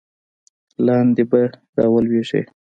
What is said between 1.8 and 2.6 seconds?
ولویږې.